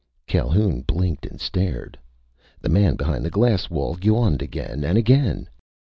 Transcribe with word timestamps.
Calhoun 0.25 0.81
blinked 0.81 1.27
and 1.27 1.39
stared. 1.39 1.95
The 2.59 2.69
man 2.69 2.95
behind 2.95 3.23
the 3.23 3.29
glass 3.29 3.69
wall 3.69 3.99
yawned 4.01 4.41
again 4.41 4.83
and 4.83 4.97
again. 4.97 5.47